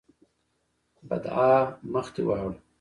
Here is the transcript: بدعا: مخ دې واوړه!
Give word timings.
بدعا: 1.09 1.53
مخ 1.91 2.07
دې 2.13 2.23
واوړه! 2.27 2.57